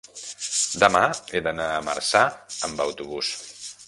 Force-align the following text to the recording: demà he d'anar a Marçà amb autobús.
demà 0.83 1.01
he 1.35 1.41
d'anar 1.49 1.67
a 1.75 1.83
Marçà 1.89 2.23
amb 2.69 2.85
autobús. 2.87 3.31